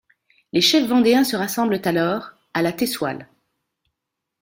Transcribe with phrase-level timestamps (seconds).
[0.51, 3.27] Les chefs vendéens se rassemblent alors à La Tessoualle.